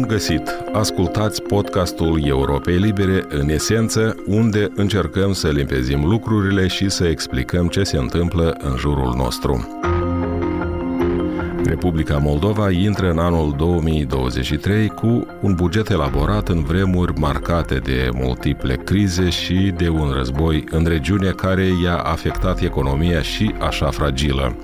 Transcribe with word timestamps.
Bun 0.00 0.08
găsit! 0.08 0.42
Ascultați 0.72 1.42
podcastul 1.42 2.26
Europei 2.26 2.76
Libere 2.76 3.24
în 3.28 3.48
esență, 3.48 4.16
unde 4.26 4.68
încercăm 4.74 5.32
să 5.32 5.48
limpezim 5.48 6.04
lucrurile 6.04 6.66
și 6.66 6.88
să 6.88 7.06
explicăm 7.06 7.68
ce 7.68 7.82
se 7.82 7.96
întâmplă 7.96 8.56
în 8.58 8.76
jurul 8.76 9.14
nostru. 9.16 9.68
Republica 11.64 12.16
Moldova 12.16 12.70
intră 12.70 13.10
în 13.10 13.18
anul 13.18 13.54
2023 13.56 14.88
cu 14.88 15.26
un 15.40 15.54
buget 15.54 15.88
elaborat 15.88 16.48
în 16.48 16.62
vremuri 16.62 17.18
marcate 17.18 17.74
de 17.74 18.08
multiple 18.14 18.74
crize 18.74 19.28
și 19.28 19.72
de 19.76 19.88
un 19.88 20.10
război 20.10 20.64
în 20.70 20.84
regiune 20.84 21.30
care 21.30 21.68
i-a 21.84 21.96
afectat 21.96 22.60
economia 22.60 23.22
și 23.22 23.54
așa 23.58 23.90
fragilă. 23.90 24.56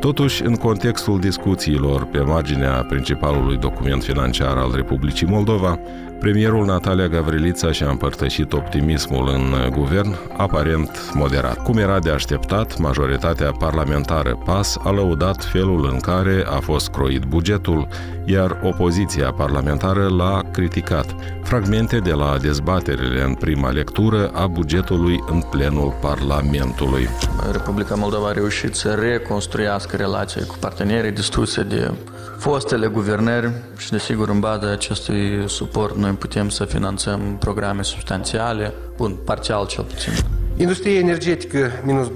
Totuși, 0.00 0.42
în 0.44 0.54
contextul 0.54 1.20
discuțiilor 1.20 2.04
pe 2.04 2.18
marginea 2.18 2.84
principalului 2.88 3.56
document 3.56 4.02
financiar 4.02 4.56
al 4.56 4.72
Republicii 4.74 5.26
Moldova, 5.26 5.78
Premierul 6.20 6.64
Natalia 6.64 7.06
Gavrilița 7.06 7.72
și-a 7.72 7.88
împărtășit 7.88 8.52
optimismul 8.52 9.28
în 9.28 9.70
guvern, 9.72 10.16
aparent 10.36 11.10
moderat. 11.14 11.62
Cum 11.62 11.78
era 11.78 11.98
de 11.98 12.10
așteptat, 12.10 12.78
majoritatea 12.78 13.52
parlamentară 13.52 14.38
PAS 14.44 14.76
a 14.84 14.90
lăudat 14.90 15.44
felul 15.44 15.88
în 15.92 15.98
care 15.98 16.44
a 16.46 16.58
fost 16.60 16.88
croit 16.88 17.22
bugetul, 17.22 17.88
iar 18.24 18.60
opoziția 18.62 19.32
parlamentară 19.32 20.08
l-a 20.08 20.42
criticat. 20.52 21.14
Fragmente 21.42 21.98
de 21.98 22.12
la 22.12 22.36
dezbaterile 22.40 23.22
în 23.22 23.34
prima 23.34 23.70
lectură 23.70 24.30
a 24.34 24.46
bugetului 24.46 25.24
în 25.30 25.40
plenul 25.40 25.94
Parlamentului. 26.00 27.08
Republica 27.52 27.94
Moldova 27.94 28.28
a 28.28 28.32
reușit 28.32 28.74
să 28.74 28.88
reconstruiască 28.90 29.96
relații 29.96 30.46
cu 30.46 30.56
partenerii, 30.60 31.10
discuții 31.10 31.64
de 31.64 31.90
fostele 32.38 32.86
guvernări 32.86 33.50
și 33.76 33.90
desigur 33.90 34.28
în 34.28 34.40
baza 34.40 34.70
acestui 34.70 35.44
suport 35.46 35.96
noi 35.96 36.09
putem 36.14 36.48
să 36.48 36.64
finanțăm 36.64 37.36
programe 37.38 37.82
substanțiale, 37.82 38.74
bun, 38.96 39.16
parțial 39.24 39.66
cel 39.66 39.84
puțin. 39.84 40.12
Industria 40.56 40.98
energetică 40.98 41.70
minus 41.84 42.06
27%, 42.08 42.12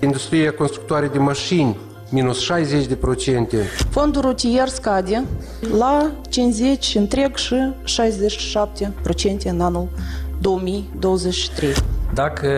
industria 0.00 0.52
constructoare 0.52 1.06
de 1.06 1.18
mașini 1.18 1.76
minus 2.10 2.44
60%. 2.44 2.48
Fondul 3.90 4.20
rutier 4.20 4.68
scade 4.68 5.24
la 5.78 6.10
50 6.28 6.94
întreg 6.94 7.36
și 7.36 7.54
67% 9.44 9.44
în 9.44 9.60
anul 9.60 9.88
2023. 10.40 11.72
Dacă 12.14 12.48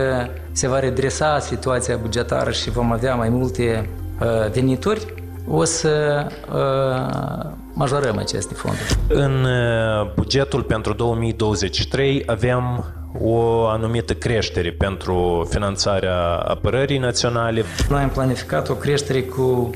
se 0.52 0.68
va 0.68 0.78
redresa 0.78 1.38
situația 1.38 1.96
bugetară 1.96 2.50
și 2.50 2.70
vom 2.70 2.92
avea 2.92 3.14
mai 3.14 3.28
multe 3.28 3.88
uh, 4.20 4.50
venituri, 4.52 5.14
o 5.50 5.64
să 5.64 6.26
uh, 6.52 7.50
majorăm 7.72 8.18
aceste 8.18 8.54
fonduri. 8.54 8.96
În 9.08 9.44
uh, 9.44 10.12
bugetul 10.14 10.62
pentru 10.62 10.92
2023 10.92 12.22
avem 12.26 12.84
o 13.20 13.66
anumită 13.66 14.14
creștere 14.14 14.70
pentru 14.70 15.46
finanțarea 15.50 16.16
apărării 16.36 16.98
naționale. 16.98 17.64
Noi 17.88 18.02
am 18.02 18.08
planificat 18.08 18.68
o 18.68 18.74
creștere 18.74 19.22
cu 19.22 19.70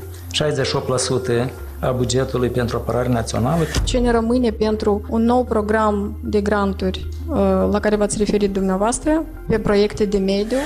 68% 1.45 1.49
a 1.80 1.90
bugetului 1.90 2.48
pentru 2.48 2.76
apărare 2.76 3.08
națională. 3.08 3.64
Ce 3.84 3.98
ne 3.98 4.10
rămâne 4.10 4.50
pentru 4.50 5.02
un 5.08 5.24
nou 5.24 5.44
program 5.44 6.18
de 6.22 6.40
granturi 6.40 7.06
uh, 7.28 7.36
la 7.70 7.80
care 7.80 7.96
v-ați 7.96 8.18
referit 8.18 8.52
dumneavoastră 8.52 9.24
pe 9.48 9.58
proiecte 9.58 10.04
de 10.04 10.18
mediu? 10.18 10.56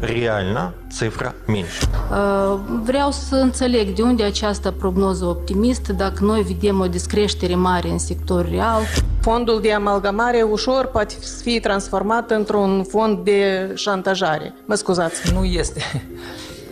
Realna 0.00 0.72
cifra 0.98 1.34
меньше. 1.46 1.88
Uh, 2.10 2.58
vreau 2.84 3.10
să 3.10 3.34
înțeleg 3.34 3.94
de 3.94 4.02
unde 4.02 4.22
această 4.22 4.70
prognoză 4.70 5.24
optimistă 5.24 5.92
dacă 5.92 6.24
noi 6.24 6.42
vedem 6.42 6.80
o 6.80 6.86
descreștere 6.86 7.54
mare 7.54 7.88
în 7.88 7.98
sectorul 7.98 8.50
real. 8.50 8.80
Fondul 9.20 9.60
de 9.60 9.72
amalgamare 9.72 10.42
ușor 10.42 10.86
poate 10.86 11.14
fi 11.42 11.60
transformat 11.60 12.30
într-un 12.30 12.84
fond 12.88 13.18
de 13.18 13.70
șantajare. 13.74 14.54
Mă 14.64 14.74
scuzați. 14.74 15.32
Nu 15.32 15.44
este 15.44 15.82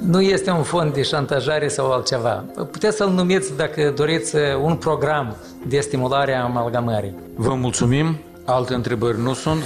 nu 0.07 0.21
este 0.21 0.51
un 0.51 0.63
fond 0.63 0.93
de 0.93 1.01
șantajare 1.01 1.67
sau 1.67 1.91
altceva. 1.91 2.43
Puteți 2.71 2.97
să-l 2.97 3.09
numiți, 3.09 3.57
dacă 3.57 3.93
doriți, 3.95 4.35
un 4.61 4.75
program 4.75 5.35
de 5.67 5.79
stimulare 5.79 6.35
a 6.35 6.43
amalgamării. 6.43 7.15
Vă 7.35 7.53
mulțumim. 7.53 8.17
Alte 8.45 8.73
întrebări 8.73 9.21
nu 9.21 9.33
sunt. 9.33 9.63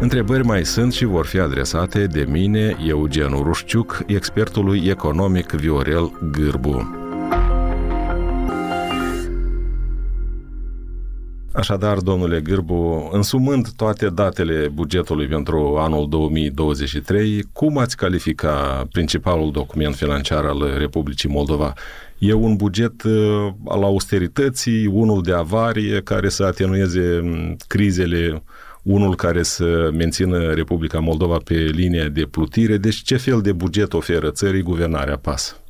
Întrebări 0.00 0.44
mai 0.44 0.64
sunt 0.64 0.92
și 0.92 1.04
vor 1.04 1.26
fi 1.26 1.38
adresate 1.38 2.06
de 2.06 2.26
mine, 2.28 2.76
Eugen 2.88 3.32
Urușciuc, 3.32 4.02
expertului 4.06 4.82
economic 4.88 5.50
Viorel 5.50 6.12
Gârbu. 6.30 7.03
Așadar, 11.64 11.98
domnule 11.98 12.40
Gârbu, 12.40 13.08
însumând 13.12 13.68
toate 13.76 14.08
datele 14.08 14.68
bugetului 14.74 15.26
pentru 15.26 15.76
anul 15.78 16.08
2023, 16.08 17.44
cum 17.52 17.78
ați 17.78 17.96
califica 17.96 18.86
principalul 18.92 19.50
document 19.52 19.94
financiar 19.94 20.44
al 20.44 20.74
Republicii 20.78 21.28
Moldova? 21.28 21.72
E 22.18 22.32
un 22.32 22.56
buget 22.56 23.02
uh, 23.02 23.52
al 23.64 23.82
austerității, 23.82 24.86
unul 24.86 25.22
de 25.22 25.32
avarie 25.32 26.00
care 26.00 26.28
să 26.28 26.44
atenueze 26.44 27.20
mm, 27.22 27.56
crizele, 27.66 28.42
unul 28.82 29.14
care 29.14 29.42
să 29.42 29.90
mențină 29.92 30.52
Republica 30.52 30.98
Moldova 30.98 31.36
pe 31.44 31.54
linia 31.54 32.08
de 32.08 32.26
plutire. 32.30 32.76
Deci 32.76 33.02
ce 33.02 33.16
fel 33.16 33.40
de 33.40 33.52
buget 33.52 33.92
oferă 33.92 34.30
țării 34.30 34.62
guvernarea 34.62 35.16
PAS? 35.16 35.63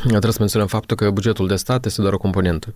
Trebuie 0.00 0.32
să 0.32 0.38
menționăm 0.38 0.66
faptul 0.66 0.96
că 0.96 1.10
bugetul 1.10 1.46
de 1.46 1.56
stat 1.56 1.86
este 1.86 2.00
doar 2.00 2.12
o 2.12 2.18
componentă 2.18 2.74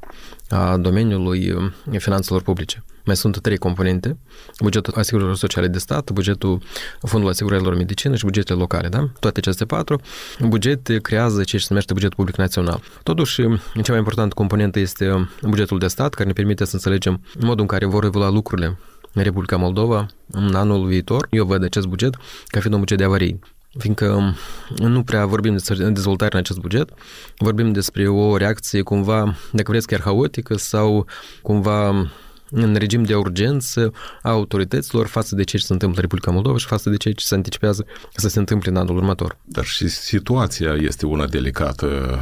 a 0.48 0.76
domeniului 0.76 1.50
uh, 1.50 1.98
finanțelor 1.98 2.42
publice. 2.42 2.84
Mai 3.04 3.16
sunt 3.16 3.40
trei 3.40 3.56
componente. 3.56 4.18
Bugetul 4.60 4.94
asigurărilor 4.96 5.38
sociale 5.38 5.68
de 5.68 5.78
stat, 5.78 6.10
bugetul 6.10 6.62
Fondului 7.00 7.32
Asigurărilor 7.32 7.74
Medicină 7.76 8.16
și 8.16 8.24
bugetele 8.24 8.58
locale. 8.58 8.88
Da? 8.88 9.08
Toate 9.20 9.38
aceste 9.38 9.64
patru 9.64 10.00
bugete 10.40 10.98
creează 10.98 11.42
ce 11.44 11.58
se 11.58 11.66
numește 11.68 11.92
bugetul 11.92 12.16
public 12.16 12.36
național. 12.36 12.82
Totuși, 13.02 13.42
cea 13.82 13.88
mai 13.88 13.98
importantă 13.98 14.34
componentă 14.34 14.78
este 14.78 15.28
bugetul 15.42 15.78
de 15.78 15.86
stat, 15.86 16.14
care 16.14 16.26
ne 16.26 16.32
permite 16.32 16.64
să 16.64 16.74
înțelegem 16.74 17.20
modul 17.38 17.60
în 17.60 17.66
care 17.66 17.86
vor 17.86 18.04
evolua 18.04 18.30
lucrurile 18.30 18.78
în 19.12 19.22
Republica 19.22 19.56
Moldova 19.56 20.06
în 20.30 20.54
anul 20.54 20.86
viitor. 20.86 21.26
Eu 21.30 21.44
văd 21.44 21.64
acest 21.64 21.86
buget 21.86 22.14
ca 22.46 22.58
fiind 22.60 22.74
un 22.74 22.80
buget 22.80 22.98
de 22.98 23.04
avarii 23.04 23.40
fiindcă 23.78 24.34
nu 24.76 25.02
prea 25.02 25.26
vorbim 25.26 25.52
despre 25.52 25.88
dezvoltare 25.88 26.30
în 26.32 26.38
acest 26.38 26.58
buget, 26.58 26.90
vorbim 27.38 27.72
despre 27.72 28.08
o 28.08 28.36
reacție 28.36 28.82
cumva, 28.82 29.36
dacă 29.52 29.70
vreți, 29.70 29.86
chiar 29.86 30.00
haotică 30.00 30.56
sau 30.56 31.06
cumva 31.42 32.10
în 32.50 32.74
regim 32.74 33.02
de 33.02 33.14
urgență 33.14 33.92
a 34.22 34.30
autorităților 34.30 35.06
față 35.06 35.34
de 35.34 35.42
ce 35.42 35.56
se 35.56 35.72
întâmplă 35.72 35.96
în 35.96 36.02
Republica 36.02 36.30
Moldova 36.30 36.58
și 36.58 36.66
față 36.66 36.90
de 36.90 36.96
ce 36.96 37.12
se 37.16 37.34
anticipează 37.34 37.86
să 38.14 38.28
se 38.28 38.38
întâmple 38.38 38.70
în 38.70 38.76
anul 38.76 38.96
următor. 38.96 39.38
Dar 39.44 39.64
și 39.64 39.88
situația 39.88 40.72
este 40.72 41.06
una 41.06 41.26
delicată. 41.26 42.18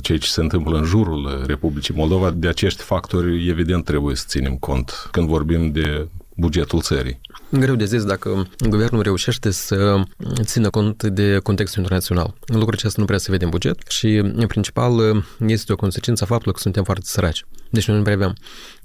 Ceea 0.00 0.18
ce 0.18 0.28
se 0.28 0.40
întâmplă 0.40 0.78
în 0.78 0.84
jurul 0.84 1.44
Republicii 1.46 1.94
Moldova, 1.94 2.30
de 2.30 2.48
acești 2.48 2.82
factori, 2.82 3.48
evident, 3.48 3.84
trebuie 3.84 4.16
să 4.16 4.24
ținem 4.28 4.56
cont 4.56 5.08
când 5.10 5.28
vorbim 5.28 5.72
de 5.72 6.08
bugetul 6.36 6.80
țării. 6.80 7.20
Greu 7.58 7.74
de 7.74 7.84
zis 7.84 8.04
dacă 8.04 8.46
guvernul 8.68 9.02
reușește 9.02 9.50
să 9.50 10.02
țină 10.40 10.70
cont 10.70 11.02
de 11.02 11.38
contextul 11.42 11.80
internațional. 11.80 12.34
Lucrul 12.46 12.74
acesta 12.74 13.00
nu 13.00 13.06
prea 13.06 13.18
se 13.18 13.30
vede 13.30 13.44
în 13.44 13.50
buget 13.50 13.78
și, 13.88 14.14
în 14.16 14.46
principal, 14.46 15.24
este 15.46 15.72
o 15.72 15.76
consecință 15.76 16.24
a 16.24 16.26
faptului 16.26 16.54
că 16.54 16.60
suntem 16.60 16.84
foarte 16.84 17.04
săraci. 17.06 17.44
Deci 17.70 17.88
noi 17.88 17.96
nu 17.96 18.02
prea 18.02 18.14
avem 18.14 18.34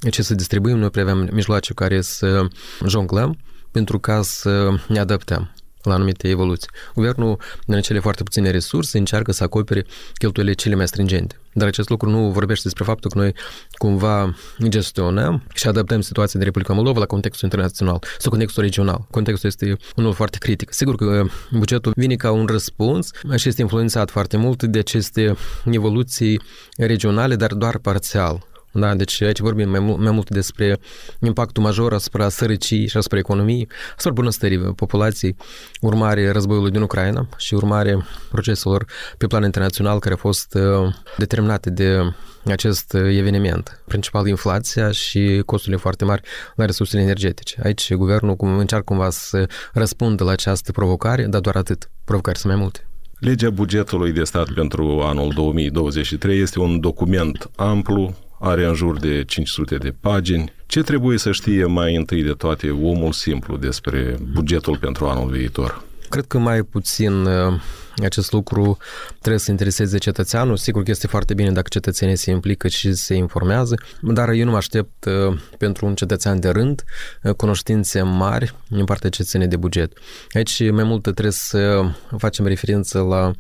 ce 0.10 0.22
să 0.22 0.36
distribuim, 0.36 0.74
noi 0.74 0.84
nu 0.84 0.90
prea 0.90 1.04
avem 1.04 1.30
mijloace 1.32 1.74
care 1.74 2.02
să 2.02 2.48
jonglăm 2.88 3.38
pentru 3.72 4.00
ca 4.00 4.22
să 4.22 4.70
ne 4.88 5.00
adaptăm 5.00 5.52
la 5.88 5.96
anumite 5.96 6.28
evoluții. 6.28 6.70
Guvernul, 6.96 7.40
din 7.66 7.82
cele 7.82 8.00
foarte 8.00 8.24
puține 8.24 8.50
resurse, 8.50 8.98
încearcă 8.98 9.32
să 9.32 9.44
acopere 9.44 9.86
cheltuielile 10.18 10.56
cele 10.56 10.76
mai 10.76 10.88
stringente. 10.88 11.40
Dar 11.54 11.68
acest 11.68 11.90
lucru 11.90 12.10
nu 12.10 12.30
vorbește 12.30 12.62
despre 12.64 12.84
faptul 12.84 13.12
că 13.12 13.18
noi 13.18 13.34
cumva 13.72 14.36
gestionăm 14.68 15.44
și 15.54 15.68
adaptăm 15.68 16.02
situația 16.02 16.40
de 16.40 16.46
Republica 16.46 16.74
Moldova 16.74 17.00
la 17.00 17.06
contextul 17.06 17.44
internațional 17.44 18.00
sau 18.18 18.30
contextul 18.30 18.64
regional. 18.64 19.08
Contextul 19.12 19.50
este 19.50 19.78
unul 19.96 20.14
foarte 20.14 20.38
critic. 20.38 20.74
Sigur 20.74 20.96
că 20.96 21.26
bugetul 21.52 21.94
vine 21.96 22.16
ca 22.16 22.32
un 22.32 22.46
răspuns 22.46 23.10
și 23.36 23.48
este 23.48 23.62
influențat 23.62 24.10
foarte 24.10 24.38
mult 24.38 24.64
de 24.64 24.80
aceste 24.80 25.36
evoluții 25.66 26.42
regionale, 26.78 27.36
dar 27.36 27.54
doar 27.54 27.78
parțial. 27.78 28.46
Da, 28.80 28.96
deci 28.96 29.22
aici 29.22 29.40
vorbim 29.40 29.70
mai, 29.70 29.80
mult, 29.80 30.00
mai 30.00 30.12
mult 30.12 30.30
despre 30.30 30.80
impactul 31.22 31.64
major 31.64 31.94
asupra 31.94 32.30
sărăciei 32.30 32.88
și 32.88 32.98
asupra 32.98 33.18
economiei, 33.18 33.68
asupra 33.90 34.12
bunăstării 34.12 34.58
populației, 34.58 35.36
urmare 35.82 36.32
războiului 36.32 36.72
din 36.72 36.82
Ucraina 36.82 37.28
și 37.38 37.54
urmare 37.54 38.06
proceselor 38.30 38.86
pe 39.18 39.28
plan 39.28 39.44
internațional 39.44 40.00
care 40.00 40.14
au 40.14 40.20
fost 40.20 40.54
uh, 40.54 40.94
determinate 41.18 41.70
de 41.70 42.14
acest 42.46 42.94
eveniment. 42.94 43.82
Principal 43.88 44.28
inflația 44.28 44.92
și 44.92 45.42
costurile 45.46 45.78
foarte 45.78 46.06
mari 46.06 46.22
la 46.56 46.66
resursele 46.66 47.02
energetice. 47.02 47.62
Aici 47.64 47.94
guvernul 47.94 48.36
cum, 48.36 48.58
încearcă 48.58 48.86
cumva 48.86 49.10
să 49.10 49.50
răspundă 49.74 50.24
la 50.24 50.32
această 50.32 50.72
provocare, 50.72 51.26
dar 51.26 51.42
doar 51.42 51.56
atât. 51.56 51.90
Provocări 52.06 52.38
sunt 52.38 52.54
mai 52.54 52.62
multe. 52.62 52.88
Legea 53.20 53.50
bugetului 53.50 54.12
de 54.12 54.24
stat 54.24 54.50
pentru 54.54 55.02
anul 55.02 55.32
2023 55.36 56.40
este 56.40 56.60
un 56.60 56.80
document 56.80 57.50
amplu, 57.56 58.16
are 58.40 58.66
în 58.66 58.74
jur 58.74 59.00
de 59.00 59.24
500 59.24 59.78
de 59.78 59.94
pagini. 60.00 60.54
Ce 60.66 60.82
trebuie 60.82 61.18
să 61.18 61.32
știe 61.32 61.66
mai 61.66 61.96
întâi 61.96 62.24
de 62.24 62.32
toate 62.32 62.70
omul 62.70 63.12
simplu 63.12 63.58
despre 63.58 64.18
bugetul 64.34 64.78
pentru 64.78 65.06
anul 65.06 65.30
viitor? 65.30 65.86
Cred 66.10 66.26
că 66.26 66.38
mai 66.38 66.64
puțin 66.64 67.26
uh, 67.26 67.62
acest 68.04 68.32
lucru 68.32 68.78
trebuie 69.20 69.40
să 69.40 69.52
intereseze 69.52 69.98
cetățeanul. 69.98 70.58
Sigur 70.58 70.84
că 70.84 70.92
este 70.92 71.08
foarte 71.08 71.34
bine 71.34 71.52
dacă 71.52 71.68
cetățenii 71.70 72.16
se 72.16 72.32
implică 72.32 72.68
și 72.68 72.94
se 72.94 73.14
informează, 73.14 73.76
dar 74.02 74.30
eu 74.30 74.46
nu 74.46 74.52
mă 74.52 74.58
aștept 74.58 75.06
uh, 75.06 75.40
pentru 75.58 75.86
un 75.86 75.96
cetățean 75.96 76.40
de 76.40 76.50
rând 76.50 76.84
uh, 77.24 77.34
cunoștințe 77.34 78.02
mari 78.02 78.56
în 78.70 78.86
partea 78.86 79.10
cetățenii 79.10 79.48
de 79.48 79.58
buget. 79.58 79.94
Aici 80.32 80.72
mai 80.72 80.84
mult 80.84 81.02
trebuie 81.02 81.32
să 81.32 81.82
facem 82.18 82.46
referință 82.46 83.00
la 83.00 83.32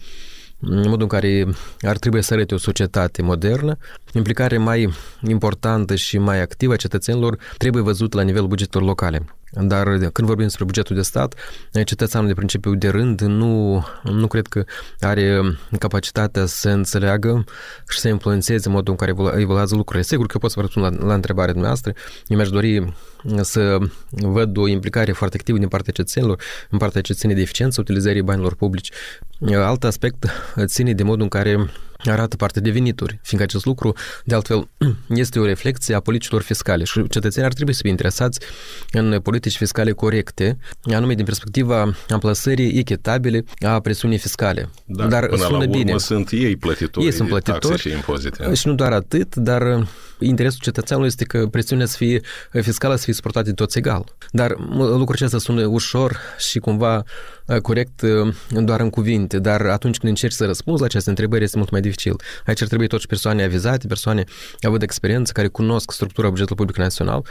modul 0.59 1.01
în 1.01 1.07
care 1.07 1.48
ar 1.81 1.98
trebui 1.98 2.24
să 2.24 2.33
arate 2.33 2.54
o 2.54 2.57
societate 2.57 3.21
modernă, 3.21 3.77
implicare 4.13 4.57
mai 4.57 4.89
importantă 5.27 5.95
și 5.95 6.18
mai 6.18 6.42
activă 6.42 6.74
a 6.74 6.75
cetățenilor 6.75 7.38
trebuie 7.57 7.81
văzut 7.81 8.13
la 8.13 8.21
nivelul 8.21 8.48
bugetelor 8.48 8.88
locale. 8.88 9.37
Dar 9.51 9.88
când 9.88 10.27
vorbim 10.27 10.45
despre 10.45 10.65
bugetul 10.65 10.95
de 10.95 11.01
stat, 11.01 11.35
cetățeanul 11.85 12.27
de 12.27 12.33
principiu 12.33 12.75
de 12.75 12.89
rând 12.89 13.21
nu, 13.21 13.85
nu 14.03 14.27
cred 14.27 14.47
că 14.47 14.63
are 14.99 15.57
capacitatea 15.79 16.45
să 16.45 16.69
înțeleagă 16.69 17.44
și 17.89 17.99
să 17.99 18.07
influențeze 18.07 18.69
modul 18.69 18.91
în 18.91 18.95
care 18.95 19.39
evoluează 19.41 19.75
lucrurile. 19.75 20.03
Sigur 20.03 20.25
că 20.25 20.38
pot 20.38 20.49
să 20.51 20.59
vă 20.59 20.65
răspund 20.65 20.85
la, 20.85 21.07
la 21.07 21.13
întrebarea 21.13 21.51
dumneavoastră. 21.51 21.94
Eu 22.27 22.38
mi-aș 22.38 22.49
dori 22.49 22.94
să 23.41 23.77
văd 24.09 24.57
o 24.57 24.67
implicare 24.67 25.11
foarte 25.11 25.38
activă 25.39 25.57
din 25.57 25.67
partea 25.67 25.93
cetățenilor, 25.93 26.41
în 26.69 26.77
partea 26.77 27.01
cetățenii 27.01 27.35
de 27.35 27.41
eficiență 27.41 27.81
utilizării 27.81 28.21
banilor 28.21 28.55
publici. 28.55 28.91
Alt 29.55 29.83
aspect 29.83 30.25
ține 30.65 30.93
de 30.93 31.03
modul 31.03 31.21
în 31.21 31.27
care 31.27 31.69
arată 32.05 32.35
partea 32.35 32.61
de 32.61 32.69
venituri, 32.69 33.19
fiindcă 33.21 33.49
acest 33.49 33.65
lucru, 33.65 33.94
de 34.23 34.35
altfel, 34.35 34.67
este 35.23 35.39
o 35.39 35.45
reflexie 35.45 35.95
a 35.95 35.99
politicilor 35.99 36.41
fiscale 36.41 36.83
și 36.83 37.07
cetățenii 37.07 37.47
ar 37.47 37.53
trebui 37.53 37.73
să 37.73 37.79
fie 37.81 37.89
interesați 37.89 38.39
în 38.91 39.19
politici 39.19 39.57
fiscale 39.57 39.91
corecte, 39.91 40.57
anume 40.83 41.13
din 41.13 41.25
perspectiva 41.25 41.95
amplasării 42.09 42.79
echitabile 42.79 43.44
a 43.59 43.79
presiunii 43.79 44.17
fiscale. 44.17 44.69
Dar, 44.85 45.07
dar 45.07 45.25
până 45.25 45.41
sună 45.41 45.57
la 45.57 45.63
urmă 45.63 45.71
bine. 45.71 45.97
sunt 45.97 46.29
ei 46.31 46.55
plătitori, 46.55 47.05
ei 47.05 47.11
sunt 47.11 47.27
plătitori 47.27 47.79
și 47.79 47.89
impozite. 47.91 48.53
Și 48.53 48.67
nu 48.67 48.73
doar 48.73 48.91
atât, 48.91 49.35
dar 49.35 49.88
interesul 50.19 50.59
cetățeanului 50.63 51.09
este 51.09 51.23
că 51.23 51.47
presiunea 51.47 51.85
să 51.85 51.97
fie 51.97 52.21
fiscală 52.51 52.95
să 52.95 53.03
fie 53.03 53.13
suportată 53.13 53.45
de 53.45 53.53
toți 53.53 53.77
egal. 53.77 54.03
Dar 54.31 54.55
lucrul 54.69 55.13
acesta 55.13 55.38
sună 55.38 55.65
ușor 55.65 56.17
și 56.38 56.59
cumva 56.59 57.03
corect 57.61 58.01
doar 58.50 58.79
în 58.79 58.89
cuvinte, 58.89 59.39
dar 59.39 59.61
atunci 59.61 59.97
când 59.97 60.11
încerci 60.11 60.33
să 60.33 60.45
răspunzi 60.45 60.79
la 60.79 60.85
aceste 60.85 61.09
întrebări 61.09 61.43
este 61.43 61.57
mult 61.57 61.69
mai 61.69 61.81
dificil. 61.88 62.16
Aici 62.45 62.62
ar 62.62 62.68
trebui 62.68 62.88
toți 62.88 63.07
persoane 63.07 63.44
avizate, 63.44 63.88
persoane 63.88 64.24
având 64.62 64.81
experiență, 64.81 65.31
care 65.31 65.48
cunosc 65.48 65.92
structura 65.92 66.30
bugetului 66.30 66.57
public 66.57 66.78
național, 66.78 67.25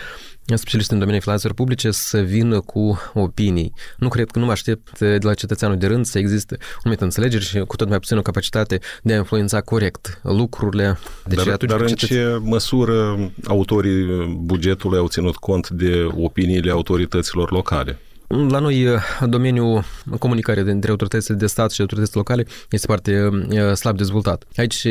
specialiști 0.54 0.92
în 0.92 0.98
domeniul 0.98 1.22
finanțelor 1.22 1.54
publice 1.54 1.90
să 1.90 2.18
vină 2.20 2.60
cu 2.60 3.00
opinii. 3.14 3.72
Nu 3.96 4.08
cred 4.08 4.30
că 4.30 4.38
nu 4.38 4.44
mă 4.44 4.50
aștept 4.50 4.98
de 4.98 5.18
la 5.20 5.34
cetățeanul 5.34 5.78
de 5.78 5.86
rând 5.86 6.04
să 6.06 6.18
existe 6.18 6.56
o 6.60 6.78
anumită 6.82 7.04
înțelegere 7.04 7.42
și 7.42 7.58
cu 7.58 7.76
tot 7.76 7.88
mai 7.88 7.98
puțin 7.98 8.16
o 8.16 8.22
capacitate 8.22 8.78
de 9.02 9.12
a 9.12 9.16
influența 9.16 9.60
corect 9.60 10.20
lucrurile. 10.22 10.98
Deci 11.24 11.36
dar, 11.38 11.48
atunci 11.48 11.70
dar 11.70 11.80
în 11.80 11.86
cetăț... 11.86 12.08
ce 12.08 12.38
măsură 12.42 13.30
autorii 13.46 14.04
bugetului 14.40 14.98
au 14.98 15.08
ținut 15.08 15.36
cont 15.36 15.68
de 15.68 16.06
opiniile 16.16 16.70
autorităților 16.70 17.50
locale? 17.50 17.98
La 18.28 18.58
noi, 18.58 18.86
domeniul 19.26 19.84
comunicare 20.18 20.62
dintre 20.62 20.90
autoritățile 20.90 21.36
de 21.36 21.46
stat 21.46 21.70
și 21.70 21.80
autoritățile 21.80 22.18
locale 22.18 22.46
este 22.70 22.86
foarte 22.86 23.30
slab 23.74 23.96
dezvoltat. 23.96 24.44
Aici 24.56 24.86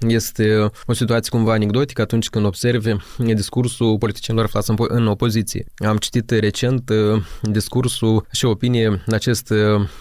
este 0.00 0.70
o 0.86 0.92
situație 0.92 1.30
cumva 1.30 1.52
anecdotică 1.52 2.02
atunci 2.02 2.28
când 2.28 2.44
observi 2.44 2.92
discursul 3.16 3.98
politicienilor 3.98 4.48
aflați 4.48 4.72
în 4.88 5.06
opoziție. 5.06 5.66
Am 5.76 5.96
citit 5.96 6.30
recent 6.30 6.90
discursul 7.42 8.26
și 8.32 8.44
opinie 8.44 8.86
în 8.86 9.14
acest 9.14 9.52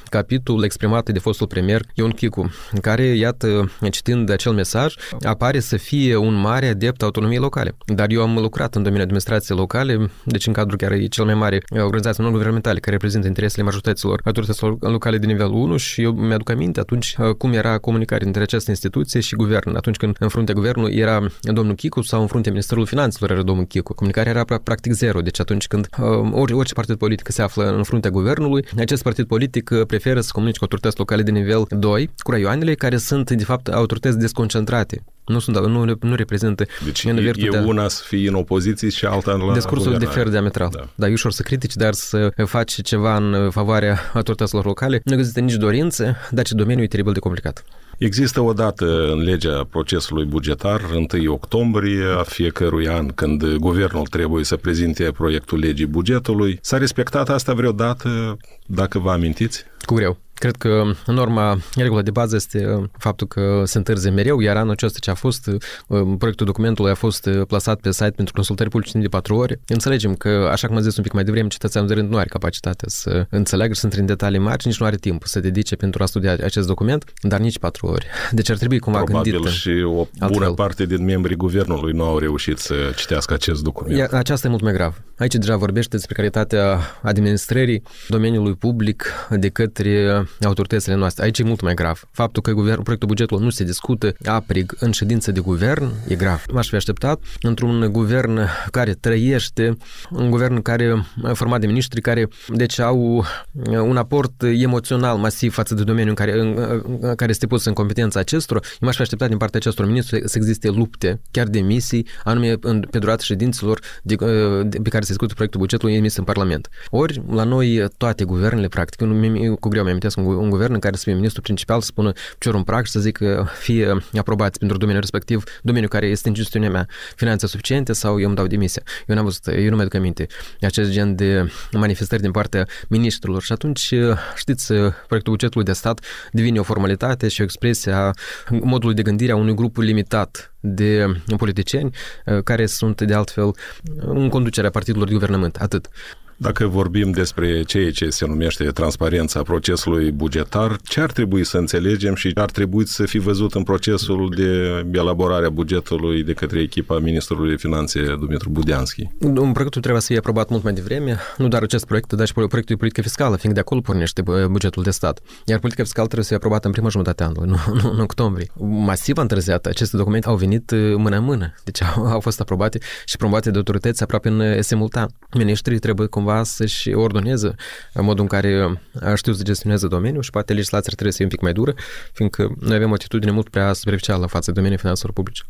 capitol 0.09 0.63
exprimat 0.63 1.09
de 1.09 1.19
fostul 1.19 1.47
premier 1.47 1.81
Ion 1.93 2.11
Chicu, 2.11 2.51
în 2.71 2.79
care, 2.79 3.03
iată, 3.03 3.71
citind 3.91 4.29
acel 4.29 4.51
mesaj, 4.51 4.93
apare 5.21 5.59
să 5.59 5.77
fie 5.77 6.15
un 6.15 6.33
mare 6.33 6.67
adept 6.67 7.01
autonomiei 7.01 7.39
locale. 7.39 7.77
Dar 7.85 8.09
eu 8.09 8.21
am 8.21 8.37
lucrat 8.37 8.75
în 8.75 8.81
domeniul 8.81 9.03
administrației 9.03 9.57
locale, 9.57 10.09
deci 10.23 10.47
în 10.47 10.53
cadrul 10.53 10.77
chiar 10.77 10.91
e 10.91 11.05
cel 11.05 11.25
mai 11.25 11.33
mare 11.33 11.61
organizație 11.71 12.23
non-guvernamentală 12.23 12.65
fundamentale 12.67 12.79
care 12.79 12.95
reprezintă 12.95 13.27
interesele 13.27 13.63
majorităților 13.63 14.21
autorităților 14.25 14.77
locale 14.79 15.17
de 15.17 15.25
nivel 15.25 15.51
1 15.51 15.77
și 15.77 16.01
eu 16.01 16.11
mi-aduc 16.11 16.49
aminte 16.49 16.79
atunci 16.79 17.15
uh, 17.19 17.29
cum 17.29 17.53
era 17.53 17.77
comunicarea 17.77 18.27
între 18.27 18.41
această 18.41 18.69
instituție 18.69 19.19
și 19.19 19.35
guvern. 19.35 19.75
Atunci 19.75 19.97
când 19.97 20.15
în 20.19 20.27
fruntea 20.27 20.53
guvernului 20.53 20.95
era 20.95 21.27
domnul 21.41 21.75
Chicu 21.75 22.01
sau 22.01 22.21
în 22.21 22.27
fruntea 22.27 22.51
Ministerului 22.51 22.87
Finanțelor 22.87 23.31
era 23.31 23.41
domnul 23.41 23.65
Chicu. 23.65 23.93
Comunicarea 23.93 24.31
era 24.31 24.59
practic 24.63 24.91
zero. 24.91 25.21
Deci 25.21 25.39
atunci 25.39 25.67
când 25.67 25.87
uh, 25.97 26.49
orice 26.51 26.73
partid 26.73 26.95
politic 26.95 27.31
se 27.31 27.41
află 27.41 27.75
în 27.75 27.83
fruntea 27.83 28.09
guvernului, 28.09 28.65
acest 28.77 29.03
partid 29.03 29.25
politic 29.25 29.69
uh, 29.69 29.85
preferă 29.85 30.21
să 30.21 30.29
comunice 30.33 30.57
cu 30.57 30.63
autorități 30.63 30.97
locale 30.97 31.21
de 31.23 31.31
nivel 31.31 31.65
2, 31.69 32.09
cu 32.17 32.31
raioanele 32.31 32.73
care 32.73 32.97
sunt 32.97 33.31
de 33.31 33.43
fapt 33.43 33.67
autorități 33.67 34.17
desconcentrate. 34.17 35.03
Nu, 35.27 35.39
sunt, 35.39 35.57
nu, 35.57 35.97
nu 35.99 36.15
reprezintă 36.15 36.65
deci 36.85 37.03
în 37.03 37.17
e, 37.17 37.31
e 37.35 37.59
una 37.59 37.87
să 37.87 38.03
fie 38.05 38.27
în 38.27 38.33
opoziție 38.33 38.89
și 38.89 39.05
alta 39.05 39.31
la 39.31 39.53
Discursul 39.53 39.97
de 39.97 40.05
fer 40.05 40.27
diametral. 40.27 40.69
Da. 40.73 40.87
da, 40.95 41.07
e 41.07 41.11
ușor 41.11 41.31
să 41.31 41.41
critici, 41.41 41.73
dar 41.73 41.93
să 41.93 42.31
faci 42.45 42.81
ceva 42.81 43.15
în 43.15 43.49
favoarea 43.51 43.99
autorităților 44.13 44.65
locale. 44.65 45.01
Nu 45.03 45.13
există 45.13 45.39
nici 45.39 45.55
dorință, 45.55 46.15
dar 46.31 46.45
ce 46.45 46.53
domeniul 46.53 46.83
e 46.83 46.87
teribil 46.87 47.13
de 47.13 47.19
complicat. 47.19 47.63
Există 47.97 48.41
o 48.41 48.53
dată 48.53 49.11
în 49.11 49.23
legea 49.23 49.67
procesului 49.69 50.25
bugetar, 50.25 50.81
1 51.13 51.31
octombrie 51.31 52.03
a 52.17 52.23
fiecărui 52.23 52.87
an, 52.87 53.07
când 53.07 53.55
guvernul 53.55 54.07
trebuie 54.07 54.43
să 54.43 54.55
prezinte 54.55 55.03
proiectul 55.03 55.59
legii 55.59 55.85
bugetului. 55.85 56.59
S-a 56.61 56.77
respectat 56.77 57.29
asta 57.29 57.53
vreodată, 57.53 58.37
dacă 58.65 58.99
vă 58.99 59.11
amintiți? 59.11 59.65
Cu 59.85 59.93
greu. 59.93 60.17
Cred 60.39 60.55
că 60.55 60.83
norma, 61.05 61.57
regula 61.75 62.01
de 62.01 62.11
bază 62.11 62.35
este 62.35 62.73
uh, 62.73 62.83
faptul 62.97 63.27
că 63.27 63.61
se 63.65 63.77
întârzie 63.77 64.09
mereu, 64.09 64.39
iar 64.39 64.57
anul 64.57 64.71
acesta 64.71 64.97
ce 65.01 65.09
a 65.09 65.13
fost, 65.13 65.47
uh, 65.87 66.15
proiectul 66.17 66.45
documentului 66.45 66.91
a 66.91 66.93
fost 66.93 67.25
uh, 67.25 67.41
plasat 67.47 67.79
pe 67.79 67.91
site 67.91 68.11
pentru 68.15 68.33
consultări 68.33 68.69
publice 68.69 68.97
de 68.97 69.07
patru 69.07 69.35
ore. 69.35 69.59
Înțelegem 69.67 70.15
că, 70.15 70.49
așa 70.51 70.67
cum 70.67 70.75
am 70.75 70.81
zis 70.81 70.97
un 70.97 71.03
pic 71.03 71.13
mai 71.13 71.23
devreme, 71.23 71.47
cetățeanul 71.47 71.89
de 71.89 71.95
rând 71.95 72.09
nu 72.09 72.17
are 72.17 72.27
capacitatea 72.29 72.87
să 72.91 73.25
înțeleagă 73.29 73.73
și 73.73 73.79
să 73.79 73.85
intre 73.85 74.01
în 74.01 74.07
detalii 74.07 74.39
mari, 74.39 74.67
nici 74.67 74.79
nu 74.79 74.85
are 74.85 74.95
timp 74.95 75.23
să 75.25 75.39
dedice 75.39 75.75
pentru 75.75 76.03
a 76.03 76.05
studia 76.05 76.31
acest 76.31 76.67
document, 76.67 77.03
dar 77.21 77.39
nici 77.39 77.59
patru 77.59 77.87
ori. 77.87 78.05
Deci 78.31 78.49
ar 78.49 78.57
trebui 78.57 78.79
cumva 78.79 79.01
Probabil 79.01 79.31
gândit 79.31 79.51
și 79.51 79.69
o 79.85 79.89
bună 79.89 80.07
altfel. 80.19 80.53
parte 80.53 80.85
din 80.85 81.03
membrii 81.03 81.35
guvernului 81.35 81.91
nu 81.91 82.03
au 82.03 82.17
reușit 82.17 82.57
să 82.57 82.75
citească 82.95 83.33
acest 83.33 83.63
document. 83.63 83.97
Ia, 83.97 84.07
aceasta 84.11 84.47
e 84.47 84.49
mult 84.49 84.63
mai 84.63 84.73
grav. 84.73 85.01
Aici 85.17 85.35
deja 85.35 85.55
vorbește 85.55 85.95
despre 85.95 86.15
calitatea 86.15 86.79
administrării 87.01 87.83
domeniului 88.07 88.53
public 88.53 89.05
de 89.29 89.49
către 89.49 90.26
autoritățile 90.41 90.95
noastre. 90.95 91.23
Aici 91.23 91.39
e 91.39 91.43
mult 91.43 91.61
mai 91.61 91.73
grav. 91.73 92.07
Faptul 92.11 92.41
că 92.41 92.51
guvern, 92.51 92.81
proiectul 92.81 93.07
bugetului 93.07 93.43
nu 93.43 93.49
se 93.49 93.63
discută 93.63 94.13
aprig 94.25 94.75
în 94.79 94.91
ședință 94.91 95.31
de 95.31 95.39
guvern 95.39 95.91
e 96.07 96.15
grav. 96.15 96.43
M-aș 96.51 96.69
fi 96.69 96.75
așteptat 96.75 97.19
într-un 97.41 97.89
guvern 97.91 98.39
care 98.71 98.93
trăiește, 98.93 99.77
un 100.11 100.29
guvern 100.29 100.61
care 100.61 101.05
format 101.33 101.59
de 101.59 101.67
miniștri 101.67 102.01
care 102.01 102.27
deci 102.47 102.79
au 102.79 103.25
un 103.63 103.97
aport 103.97 104.43
emoțional 104.43 105.17
masiv 105.17 105.53
față 105.53 105.73
de 105.73 105.83
domeniul 105.83 106.09
în 106.09 106.15
care, 106.15 106.39
în, 106.39 107.15
care 107.15 107.31
este 107.31 107.47
pus 107.47 107.65
în 107.65 107.73
competența 107.73 108.19
acestor. 108.19 108.55
Eu 108.55 108.77
m-aș 108.81 108.95
fi 108.95 109.01
așteptat 109.01 109.27
din 109.27 109.37
partea 109.37 109.59
acestor 109.59 109.85
ministri 109.85 110.21
să 110.25 110.37
existe 110.37 110.69
lupte, 110.69 111.21
chiar 111.31 111.47
de 111.47 111.59
misii, 111.59 112.07
anume 112.23 112.55
în, 112.61 112.79
pe 112.91 112.99
durata 112.99 113.23
ședințelor 113.23 113.79
de, 114.03 114.15
de, 114.63 114.77
pe 114.83 114.89
care 114.89 115.03
se 115.03 115.07
discută 115.07 115.33
proiectul 115.33 115.59
bugetului 115.59 115.95
emis 115.95 116.15
în 116.15 116.23
Parlament. 116.23 116.69
Ori, 116.89 117.21
la 117.29 117.43
noi, 117.43 117.85
toate 117.97 118.23
guvernele, 118.23 118.67
practic, 118.67 119.01
eu, 119.41 119.55
cu 119.55 119.69
greu 119.69 119.83
mi-amintesc 119.83 120.16
un, 120.17 120.35
un 120.35 120.49
guvern 120.49 120.73
în 120.73 120.79
care 120.79 120.95
să 120.95 121.03
fie 121.03 121.13
ministru 121.13 121.41
principal, 121.41 121.81
să 121.81 121.85
spună 121.85 122.11
cer 122.37 122.53
un 122.53 122.63
prag 122.63 122.85
și 122.85 122.91
să 122.91 122.99
zică 122.99 123.49
fie 123.59 123.97
aprobați 124.17 124.59
pentru 124.59 124.77
domeniul 124.77 125.01
respectiv, 125.01 125.43
domeniul 125.61 125.89
care 125.89 126.07
este 126.07 126.27
în 126.27 126.33
gestiunea 126.33 126.69
mea, 126.69 126.87
finanțe 127.15 127.47
suficiente 127.47 127.93
sau 127.93 128.19
eu 128.19 128.27
îmi 128.27 128.35
dau 128.35 128.47
demisia. 128.47 128.81
Eu 129.07 129.15
n-am 129.15 129.23
văzut, 129.23 129.47
eu 129.47 129.69
nu 129.69 129.75
mi-aduc 129.75 129.93
aminte 129.93 130.27
acest 130.61 130.91
gen 130.91 131.15
de 131.15 131.51
manifestări 131.71 132.21
din 132.21 132.31
partea 132.31 132.67
ministrilor 132.87 133.41
și 133.41 133.51
atunci, 133.51 133.93
știți, 134.35 134.73
proiectul 135.07 135.33
bugetului 135.33 135.65
de 135.65 135.73
stat 135.73 136.05
devine 136.31 136.59
o 136.59 136.63
formalitate 136.63 137.27
și 137.27 137.41
o 137.41 137.43
expresie 137.43 137.91
a 137.91 138.11
modului 138.49 138.95
de 138.95 139.01
gândire 139.01 139.31
a 139.31 139.35
unui 139.35 139.55
grup 139.55 139.77
limitat 139.77 140.53
de 140.59 141.05
politicieni 141.37 141.95
care 142.43 142.65
sunt 142.65 143.01
de 143.01 143.13
altfel 143.13 143.51
în 143.97 144.29
conducerea 144.29 144.69
partidelor 144.69 145.07
de 145.07 145.13
guvernământ. 145.13 145.55
Atât. 145.55 145.89
Dacă 146.39 146.67
vorbim 146.67 147.11
despre 147.11 147.63
ceea 147.63 147.91
ce 147.91 148.09
se 148.09 148.25
numește 148.25 148.63
transparența 148.63 149.41
procesului 149.41 150.11
bugetar, 150.11 150.77
ce 150.83 151.01
ar 151.01 151.11
trebui 151.11 151.43
să 151.43 151.57
înțelegem 151.57 152.15
și 152.15 152.31
ar 152.35 152.51
trebui 152.51 152.87
să 152.87 153.05
fi 153.05 153.17
văzut 153.17 153.53
în 153.53 153.63
procesul 153.63 154.33
de 154.35 154.81
elaborare 154.91 155.45
a 155.45 155.49
bugetului 155.49 156.23
de 156.23 156.33
către 156.33 156.59
echipa 156.59 156.99
Ministrului 156.99 157.49
de 157.49 157.55
Finanțe 157.55 157.99
Dumitru 158.19 158.49
Budeanski? 158.49 159.09
Un 159.19 159.51
proiectul 159.51 159.81
trebuie 159.81 160.01
să 160.01 160.07
fie 160.07 160.17
aprobat 160.17 160.49
mult 160.49 160.63
mai 160.63 160.73
devreme, 160.73 161.17
nu 161.37 161.47
doar 161.47 161.63
acest 161.63 161.85
proiect, 161.85 162.13
dar 162.13 162.27
și 162.27 162.33
proiectul 162.33 162.63
de 162.65 162.75
politică 162.75 163.01
fiscală, 163.01 163.35
fiindcă 163.35 163.53
de 163.53 163.59
acolo 163.59 163.81
pornește 163.81 164.23
bugetul 164.49 164.83
de 164.83 164.91
stat. 164.91 165.19
Iar 165.45 165.59
politica 165.59 165.83
fiscală 165.83 166.05
trebuie 166.05 166.25
să 166.25 166.29
fie 166.29 166.37
aprobată 166.37 166.67
în 166.67 166.73
prima 166.73 166.89
jumătate 166.89 167.23
a 167.23 167.25
anului, 167.25 167.49
nu, 167.51 167.79
nu, 167.81 167.91
în 167.91 167.99
octombrie. 167.99 168.51
Masiv 168.59 169.17
întârziat, 169.17 169.65
aceste 169.65 169.97
documente 169.97 170.27
au 170.27 170.35
venit 170.35 170.71
mână 170.95 171.17
în 171.17 171.23
mână, 171.23 171.53
deci 171.63 171.83
au, 171.83 172.05
au 172.05 172.19
fost 172.19 172.39
aprobate 172.41 172.79
și 173.05 173.17
promovate 173.17 173.51
de 173.51 173.57
autorități 173.57 174.03
aproape 174.03 174.29
în 174.29 174.61
simultan. 174.61 175.07
Ministrii 175.33 175.79
trebuie 175.79 176.07
cumva 176.27 176.43
să-și 176.43 176.93
ordoneze 176.93 177.55
modul 177.93 178.21
în 178.21 178.27
care 178.27 178.81
știu 179.15 179.33
să 179.33 179.43
gestioneze 179.43 179.87
domeniul 179.87 180.21
și 180.21 180.29
poate 180.29 180.53
legislația 180.53 180.91
trebuie 180.91 181.11
să 181.11 181.17
fie 181.17 181.25
un 181.25 181.31
pic 181.31 181.41
mai 181.41 181.53
dură, 181.53 181.73
fiindcă 182.13 182.55
noi 182.59 182.75
avem 182.75 182.89
o 182.91 182.93
atitudine 182.93 183.31
mult 183.31 183.49
prea 183.49 183.73
superficială 183.73 184.25
față 184.25 184.45
de 184.45 184.55
domeniul 184.55 184.79
finanțelor 184.79 185.13
publice. 185.13 185.43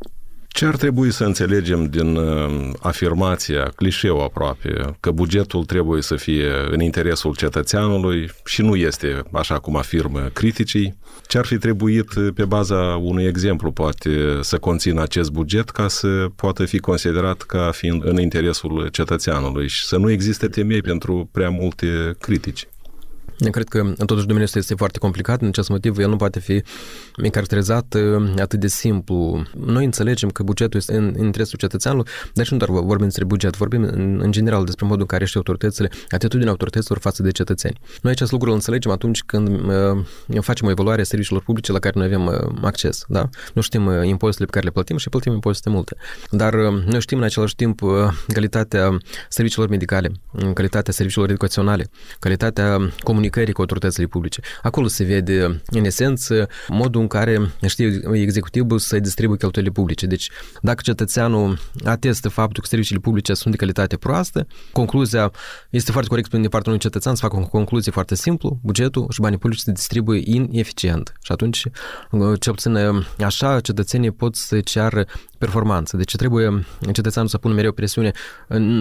Ce 0.48 0.66
ar 0.66 0.76
trebui 0.76 1.12
să 1.12 1.24
înțelegem 1.24 1.86
din 1.86 2.16
uh, 2.16 2.70
afirmația, 2.80 3.72
clișeu 3.76 4.24
aproape, 4.24 4.98
că 5.00 5.12
bugetul 5.12 5.66
trebuie 5.66 6.02
să 6.02 6.16
fie 6.16 6.52
în 6.72 6.82
interesul 6.82 7.36
cetățeanului 7.36 8.30
și 8.46 8.62
nu 8.62 8.76
este 8.76 9.24
așa 9.32 9.60
cum 9.60 9.76
afirmă 9.76 10.30
criticii? 10.34 10.98
Ce 11.28 11.38
ar 11.38 11.46
fi 11.46 11.58
trebuit 11.58 12.16
uh, 12.16 12.28
pe 12.36 12.46
baza 12.46 13.00
unui 13.02 13.26
exemplu, 13.26 13.72
poate, 13.72 14.40
să 14.42 14.58
conțină 14.58 15.02
acest 15.02 15.32
buget 15.32 15.70
ca 15.70 15.88
să 15.88 16.26
poată 16.36 16.66
fi 16.66 16.80
considerat 16.80 17.42
ca 17.42 17.72
fiind 17.74 18.06
în 18.06 18.20
interesul 18.20 18.88
cetățeanului 18.88 19.68
și 19.68 19.86
să 19.86 19.98
nu 19.98 20.12
existe 20.12 20.48
temei 20.48 20.82
pentru 20.82 21.30
prea 21.32 21.50
multe 21.50 22.16
critici? 22.20 22.68
Eu 23.40 23.52
cred 23.52 23.68
că 23.68 23.94
totuși 23.98 24.22
domeniul 24.22 24.44
ăsta 24.44 24.58
este 24.58 24.76
foarte 24.76 25.00
complicat, 25.00 25.42
în 25.42 25.48
acest 25.48 25.70
motiv 25.70 25.98
el 25.98 26.10
nu 26.10 26.16
poate 26.16 26.40
fi 26.40 26.64
caracterizat 27.32 27.94
uh, 27.94 28.34
atât 28.40 28.60
de 28.60 28.68
simplu. 28.68 29.44
Noi 29.66 29.86
înțelegem 29.86 30.30
că 30.30 30.44
bugetul 30.44 30.80
este 30.80 30.96
în 30.96 31.16
interesul 31.20 31.58
cetățeanului, 31.58 32.12
dar 32.34 32.46
și 32.46 32.54
nu 32.54 32.58
doar 32.58 32.70
vorbim 32.70 33.06
despre 33.06 33.26
buget, 33.26 33.58
vorbim 33.58 33.84
în, 33.84 34.20
în 34.24 34.32
general 34.32 34.66
despre 34.66 34.86
modul 34.86 35.02
în 35.02 35.08
care 35.08 35.26
și 35.26 35.38
autoritățile, 35.38 35.90
atitudinea 36.10 36.52
autorităților 36.52 37.00
față 37.00 37.24
de 37.24 37.32
cetățeni. 37.32 37.80
Noi 38.02 38.12
acest 38.12 38.32
lucru 38.32 38.48
îl 38.50 38.54
înțelegem 38.54 38.92
atunci 38.92 39.24
când 39.24 39.48
uh, 39.48 40.42
facem 40.42 40.68
o 40.68 40.70
evaluare 40.70 41.02
a 41.02 41.04
serviciilor 41.04 41.44
publice 41.44 41.72
la 41.72 41.80
care 41.80 41.94
noi 41.98 42.06
avem 42.06 42.26
uh, 42.26 42.34
acces. 42.62 43.04
Da? 43.08 43.30
Nu 43.54 43.62
știm 43.62 43.86
uh, 43.86 43.94
impozitele 44.04 44.46
pe 44.46 44.52
care 44.52 44.66
le 44.66 44.72
plătim 44.72 44.98
și 44.98 45.10
plătim 45.10 45.34
impozite 45.34 45.70
multe. 45.70 45.96
Dar 46.32 46.54
uh, 46.54 46.84
noi 46.86 47.02
știm 47.02 47.18
în 47.18 47.24
același 47.24 47.56
timp 47.56 47.82
uh, 47.82 47.92
calitatea 48.28 48.98
serviciilor 49.30 49.70
medicale, 49.70 50.12
calitatea 50.54 50.94
serviciilor 50.94 51.30
educaționale, 51.30 51.90
calitatea 52.20 52.78
comunicării 53.04 53.27
comunicării 53.30 53.54
cu 53.54 53.62
autoritățile 53.62 54.06
publice. 54.06 54.42
Acolo 54.62 54.88
se 54.88 55.04
vede, 55.04 55.62
în 55.66 55.86
esență, 55.86 56.50
modul 56.68 57.02
în 57.02 57.08
care 57.08 57.52
știe 57.68 58.02
executivul 58.14 58.80
să 58.80 59.00
distribuie 59.00 59.38
cheltuielile 59.38 59.76
publice. 59.76 60.06
Deci, 60.06 60.30
dacă 60.62 60.82
cetățeanul 60.84 61.60
atestă 61.86 62.30
faptul 62.30 62.62
că 62.62 62.68
serviciile 62.70 63.02
publice 63.02 63.34
sunt 63.34 63.52
de 63.52 63.58
calitate 63.60 63.98
proastă, 63.98 64.48
concluzia 64.72 65.32
este 65.70 65.92
foarte 65.92 66.10
corect 66.10 66.30
din 66.30 66.42
partea 66.42 66.72
unui 66.72 66.80
cetățean 66.80 67.16
să 67.16 67.22
facă 67.22 67.36
o 67.36 67.48
concluzie 67.48 67.92
foarte 67.92 68.16
simplu, 68.16 68.60
bugetul 68.64 69.08
și 69.10 69.22
banii 69.22 69.38
publici 69.38 69.60
se 69.60 69.72
distribuie 69.72 70.22
ineficient. 70.24 71.14
Și 71.22 71.32
atunci, 71.32 71.64
cel 72.40 72.54
puțin 72.54 72.78
așa, 73.26 73.60
cetățenii 73.60 74.12
pot 74.12 74.36
să 74.36 74.60
ceară 74.60 75.06
performanță. 75.38 75.98
Deci 75.98 76.16
trebuie 76.16 76.66
cetățeanul 76.92 77.30
să 77.30 77.38
pună 77.38 77.54
mereu 77.54 77.72
presiune 77.72 78.12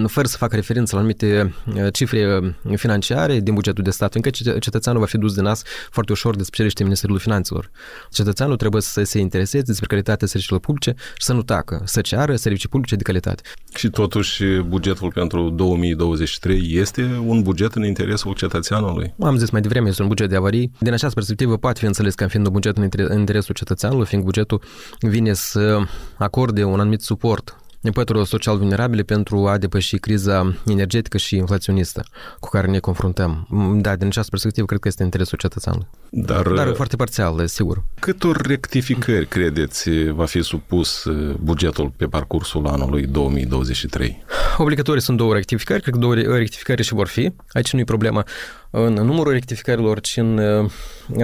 fără 0.05 0.27
să 0.27 0.37
facă 0.37 0.55
referință 0.55 0.95
la 0.95 1.01
anumite 1.01 1.53
cifre 1.91 2.55
financiare 2.75 3.39
din 3.39 3.53
bugetul 3.53 3.83
de 3.83 3.89
stat, 3.89 4.15
încă 4.15 4.29
cetățeanul 4.59 5.01
va 5.01 5.07
fi 5.07 5.17
dus 5.17 5.33
de 5.33 5.41
nas 5.41 5.63
foarte 5.89 6.11
ușor 6.11 6.35
despre 6.35 6.67
ce 6.67 6.83
Ministerul 6.83 7.19
Finanțelor. 7.19 7.71
Cetățeanul 8.11 8.55
trebuie 8.55 8.81
să 8.81 9.03
se 9.03 9.19
intereseze 9.19 9.63
despre 9.63 9.87
calitatea 9.87 10.27
serviciilor 10.27 10.61
publice 10.61 10.93
și 10.97 11.25
să 11.25 11.33
nu 11.33 11.43
tacă, 11.43 11.81
să 11.85 12.01
ceară 12.01 12.35
servicii 12.35 12.69
publice 12.69 12.95
de 12.95 13.03
calitate. 13.03 13.43
Și 13.75 13.89
totuși 13.89 14.43
bugetul 14.45 15.11
pentru 15.11 15.49
2023 15.49 16.67
este 16.69 17.21
un 17.25 17.41
buget 17.41 17.73
în 17.73 17.85
interesul 17.85 18.33
cetățeanului? 18.33 19.13
Am 19.19 19.37
zis 19.37 19.49
mai 19.49 19.61
devreme, 19.61 19.89
este 19.89 20.01
un 20.01 20.07
buget 20.07 20.29
de 20.29 20.35
avarii. 20.35 20.71
Din 20.79 20.93
această 20.93 21.15
perspectivă 21.15 21.57
poate 21.57 21.79
fi 21.79 21.85
înțeles 21.85 22.15
ca 22.15 22.27
fiind 22.27 22.45
un 22.45 22.51
buget 22.51 22.77
în 22.77 23.17
interesul 23.17 23.55
cetățeanului, 23.55 24.05
fiindcă 24.05 24.29
bugetul 24.29 24.61
vine 24.99 25.33
să 25.33 25.79
acorde 26.17 26.63
un 26.63 26.79
anumit 26.79 27.01
suport 27.01 27.57
păturilor 27.91 28.27
social 28.27 28.57
vulnerabile 28.57 29.01
pentru 29.01 29.47
a 29.47 29.57
depăși 29.57 29.97
criza 29.97 30.55
energetică 30.65 31.17
și 31.17 31.35
inflaționistă 31.35 32.05
cu 32.39 32.49
care 32.49 32.67
ne 32.67 32.79
confruntăm. 32.79 33.47
Da, 33.81 33.95
din 33.95 34.07
această 34.07 34.29
perspectivă, 34.29 34.65
cred 34.65 34.79
că 34.79 34.87
este 34.87 35.03
interesul 35.03 35.37
cetățeanului. 35.37 35.87
Dar, 36.09 36.47
Dar 36.47 36.73
foarte 36.73 36.95
parțial, 36.95 37.47
sigur. 37.47 37.83
Câtor 37.99 38.41
rectificări 38.41 39.27
credeți 39.27 39.89
va 40.09 40.25
fi 40.25 40.41
supus 40.41 41.05
bugetul 41.39 41.91
pe 41.97 42.05
parcursul 42.05 42.67
anului 42.67 43.05
2023? 43.05 44.23
Obligatorii 44.57 45.01
sunt 45.01 45.17
două 45.17 45.33
rectificări, 45.33 45.81
cred 45.81 45.93
că 45.93 45.99
două 45.99 46.13
rectificări 46.15 46.83
și 46.83 46.93
vor 46.93 47.07
fi. 47.07 47.31
Aici 47.51 47.73
nu 47.73 47.79
e 47.79 47.83
problema 47.83 48.25
în 48.69 48.93
numărul 48.93 49.31
rectificărilor, 49.31 49.99
ci 49.99 50.17
în 50.17 50.39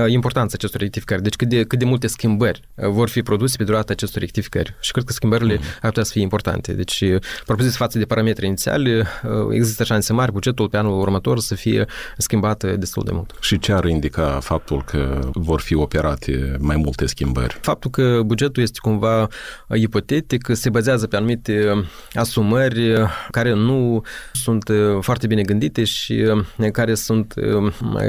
importanța 0.08 0.54
acestor 0.54 0.82
rectificări. 0.82 1.22
Deci 1.22 1.36
cât 1.36 1.48
de, 1.50 1.64
cât 1.64 1.80
de 1.80 1.86
multe 1.86 2.08
schimbări 2.08 2.62
vor 2.76 3.10
fi 3.10 3.22
produse 3.22 3.58
pe 3.58 3.64
durata 3.64 3.94
acestor 3.94 4.22
rectificări. 4.22 4.76
Și 4.80 4.92
cred 4.92 5.04
că 5.04 5.14
schimbările 5.14 5.54
mm. 5.54 5.60
ar 5.82 5.90
putea 5.90 6.04
să 6.04 6.12
fie 6.12 6.22
importante. 6.22 6.74
Deci, 6.74 7.04
propus 7.46 7.76
față 7.76 7.98
de 7.98 8.06
parametrii 8.06 8.48
inițiali, 8.48 9.02
există 9.52 9.84
șanse 9.84 10.14
mari 10.14 10.32
bugetul 10.32 10.70
pe 10.70 10.78
anul 10.78 11.00
următor 11.00 11.40
să 11.40 11.56
fie 11.56 11.86
schimbat 12.18 12.78
destul 12.78 13.04
de 13.06 13.12
mult. 13.14 13.36
Și 13.40 13.60
ce 13.60 13.72
ar 13.72 13.86
indica 13.86 14.40
faptul 14.42 14.84
că 14.84 15.20
vor 15.34 15.60
fi 15.60 15.76
operate 15.76 16.56
mai 16.60 16.76
multe 16.76 17.06
schimbări? 17.06 17.58
Faptul 17.62 17.90
că 17.90 18.22
bugetul 18.26 18.64
este 18.64 18.80
cumva 18.82 19.28
ipotetic, 19.74 20.50
se 20.52 20.70
bazează 20.70 21.08
pe 21.08 21.16
anumite 21.16 21.86
asumări 22.14 22.94
care 23.32 23.54
nu 23.54 24.02
sunt 24.34 24.72
foarte 25.02 25.28
bine 25.28 25.42
gândite 25.42 25.84
și 25.84 26.24
care 26.72 26.94
sunt 26.96 27.34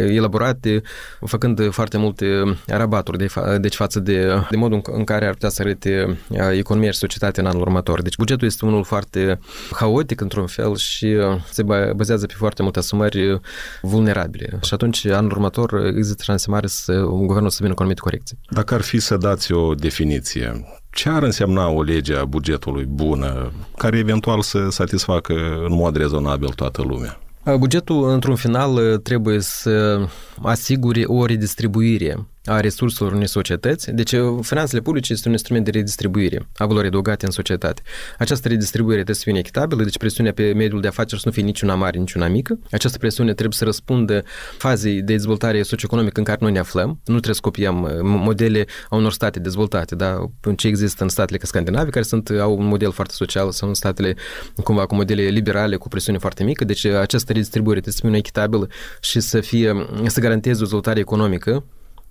elaborate 0.07 0.83
făcând 1.21 1.71
foarte 1.71 1.99
multe 1.99 2.27
rabaturi 2.67 3.19
de, 3.19 3.27
fa- 3.27 3.61
deci 3.61 3.75
față 3.75 4.01
de, 4.01 4.27
de 4.51 4.57
modul 4.57 4.83
în 4.85 5.05
care 5.05 5.27
ar 5.27 5.33
putea 5.33 5.49
să 5.49 5.63
arate 5.63 6.19
economia 6.53 6.91
și 6.91 6.99
societatea 6.99 7.43
în 7.43 7.49
anul 7.49 7.61
următor. 7.61 8.03
Deci 8.03 8.17
bugetul 8.17 8.47
este 8.47 8.65
unul 8.65 8.85
foarte 8.85 9.39
haotic 9.71 10.21
într-un 10.21 10.47
fel 10.47 10.77
și 10.77 11.17
se 11.51 11.63
bazează 11.97 12.27
pe 12.27 12.35
foarte 12.37 12.63
multe 12.63 12.79
asumări 12.79 13.41
vulnerabile. 13.83 14.59
Și 14.63 14.75
atunci, 14.75 15.07
anul 15.07 15.31
următor, 15.31 15.85
există 15.97 16.23
șanse 16.23 16.51
mari 16.51 16.69
să 16.69 17.01
guvernul 17.01 17.51
să 17.51 17.59
vină 17.61 17.75
cu 17.75 17.81
anumite 17.81 18.01
corecții. 18.01 18.39
Dacă 18.51 18.75
ar 18.75 18.81
fi 18.81 18.99
să 18.99 19.17
dați 19.17 19.53
o 19.53 19.75
definiție, 19.75 20.65
ce 20.91 21.09
ar 21.09 21.23
însemna 21.23 21.69
o 21.69 21.83
lege 21.83 22.15
a 22.17 22.25
bugetului 22.25 22.85
bună, 22.85 23.53
care 23.77 23.99
eventual 23.99 24.43
să 24.43 24.69
satisfacă 24.71 25.33
în 25.69 25.75
mod 25.75 25.97
rezonabil 25.97 26.49
toată 26.49 26.83
lumea? 26.83 27.19
Bugetul, 27.59 28.09
într-un 28.09 28.37
final, 28.37 28.99
trebuie 28.99 29.41
să 29.41 30.07
asigure 30.43 31.05
o 31.05 31.27
redistribuire 31.27 32.27
a 32.45 32.61
resurselor 32.61 33.13
unei 33.13 33.29
societăți. 33.29 33.93
Deci, 33.93 34.15
finanțele 34.41 34.81
publice 34.81 35.13
este 35.13 35.27
un 35.27 35.33
instrument 35.33 35.65
de 35.65 35.71
redistribuire 35.71 36.49
a 36.57 36.67
valorii 36.67 36.89
adăugate 36.89 37.25
în 37.25 37.31
societate. 37.31 37.83
Această 38.19 38.49
redistribuire 38.49 38.95
trebuie 38.95 39.17
să 39.17 39.23
fie 39.25 39.39
echitabilă, 39.39 39.83
deci 39.83 39.99
presiunea 39.99 40.33
pe 40.33 40.53
mediul 40.53 40.81
de 40.81 40.89
afaceri 40.89 41.21
să 41.21 41.29
nu 41.29 41.35
fie 41.35 41.43
niciuna 41.43 41.75
mare, 41.75 41.99
niciuna 41.99 42.29
mică. 42.29 42.59
Această 42.71 42.99
presiune 42.99 43.33
trebuie 43.33 43.55
să 43.55 43.65
răspundă 43.65 44.25
fazei 44.59 44.95
de 44.95 45.13
dezvoltare 45.13 45.63
socioeconomică 45.63 46.19
în 46.19 46.25
care 46.25 46.39
noi 46.41 46.53
ne 46.53 46.59
aflăm. 46.59 46.89
Nu 46.89 47.15
trebuie 47.15 47.35
să 47.35 47.41
copiem 47.41 48.01
modele 48.03 48.67
a 48.89 48.97
unor 48.97 49.13
state 49.13 49.39
dezvoltate, 49.39 49.95
da? 49.95 50.31
ce 50.57 50.67
există 50.67 51.03
în 51.03 51.09
statele 51.09 51.39
ca 51.39 51.47
scandinave, 51.47 51.91
care 51.91 52.05
sunt, 52.05 52.29
au 52.29 52.57
un 52.57 52.67
model 52.67 52.93
foarte 52.93 53.13
social, 53.17 53.51
sau 53.51 53.69
în 53.69 53.75
statele 53.75 54.17
cumva 54.63 54.87
cu 54.87 54.95
modele 54.95 55.23
liberale 55.23 55.77
cu 55.77 55.89
presiune 55.89 56.19
foarte 56.19 56.45
mică. 56.45 56.65
Deci 56.65 56.85
această 56.85 57.33
redistribuire 57.33 57.81
trebuie 57.81 58.01
să 58.01 58.09
fie 58.09 58.19
echitabilă 58.19 58.69
și 59.01 59.21
să 59.21 59.41
fie, 59.41 59.87
să 60.07 60.21
garanteze 60.21 60.59
o 60.59 60.63
dezvoltare 60.63 61.01
economică 61.01 61.65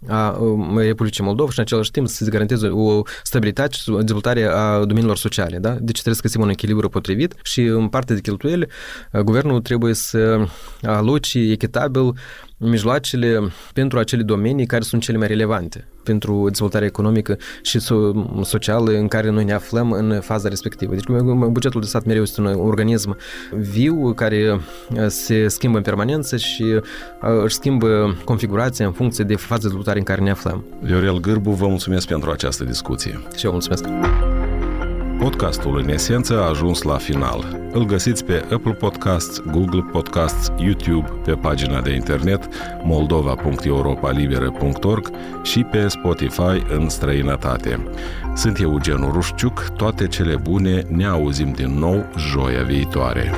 a 0.07 0.39
Republicii 0.75 1.23
Moldova 1.23 1.51
și 1.51 1.59
în 1.59 1.63
același 1.63 1.91
timp 1.91 2.07
să 2.07 2.23
se 2.23 2.31
garanteze 2.31 2.67
o 2.67 3.01
stabilitate 3.23 3.75
și 3.75 3.89
o 3.89 3.97
dezvoltare 3.97 4.43
a 4.43 4.79
domeniilor 4.79 5.17
sociale. 5.17 5.57
Da? 5.57 5.69
Deci 5.69 6.01
trebuie 6.01 6.15
să 6.15 6.21
găsim 6.21 6.41
un 6.41 6.49
echilibru 6.49 6.89
potrivit 6.89 7.35
și 7.43 7.61
în 7.61 7.87
partea 7.87 8.15
de 8.15 8.21
cheltuieli, 8.21 8.67
guvernul 9.23 9.61
trebuie 9.61 9.93
să 9.93 10.45
aloce 10.81 11.39
echitabil 11.39 12.13
mijloacele 12.63 13.51
pentru 13.73 13.99
acele 13.99 14.21
domenii 14.23 14.65
care 14.65 14.83
sunt 14.83 15.01
cele 15.01 15.17
mai 15.17 15.27
relevante 15.27 15.87
pentru 16.03 16.45
dezvoltarea 16.47 16.87
economică 16.87 17.37
și 17.61 17.79
socială 18.41 18.91
în 18.91 19.07
care 19.07 19.29
noi 19.29 19.43
ne 19.43 19.53
aflăm 19.53 19.91
în 19.91 20.19
faza 20.21 20.49
respectivă. 20.49 20.93
Deci 20.93 21.03
bugetul 21.49 21.81
de 21.81 21.87
stat 21.87 22.05
mereu 22.05 22.21
este 22.21 22.41
un 22.41 22.47
organism 22.47 23.17
viu 23.51 24.13
care 24.13 24.59
se 25.07 25.47
schimbă 25.47 25.77
în 25.77 25.83
permanență 25.83 26.37
și 26.37 26.79
își 27.43 27.55
schimbă 27.55 28.15
configurația 28.23 28.85
în 28.85 28.91
funcție 28.91 29.23
de 29.23 29.35
faza 29.35 29.61
de 29.61 29.67
dezvoltare 29.67 29.99
în 29.99 30.05
care 30.05 30.21
ne 30.21 30.31
aflăm. 30.31 30.65
Viorel 30.81 31.19
Gârbu, 31.19 31.51
vă 31.51 31.67
mulțumesc 31.67 32.07
pentru 32.07 32.31
această 32.31 32.63
discuție. 32.63 33.23
Și 33.35 33.45
eu 33.45 33.51
mulțumesc. 33.51 33.85
Podcastul 35.23 35.77
în 35.77 35.89
esență 35.89 36.41
a 36.41 36.47
ajuns 36.47 36.81
la 36.81 36.97
final. 36.97 37.59
Îl 37.71 37.85
găsiți 37.85 38.25
pe 38.25 38.45
Apple 38.51 38.73
Podcasts, 38.73 39.41
Google 39.51 39.85
Podcasts, 39.91 40.51
YouTube, 40.57 41.11
pe 41.25 41.31
pagina 41.31 41.81
de 41.81 41.93
internet 41.93 42.49
moldova.europalibera.org 42.83 45.11
și 45.43 45.63
pe 45.63 45.87
Spotify 45.87 46.63
în 46.69 46.89
străinătate. 46.89 47.87
Sunt 48.35 48.59
Eugen 48.59 49.09
Rușciuc, 49.11 49.67
toate 49.77 50.07
cele 50.07 50.35
bune, 50.35 50.83
ne 50.89 51.05
auzim 51.05 51.51
din 51.51 51.79
nou 51.79 52.05
joia 52.17 52.63
viitoare. 52.63 53.31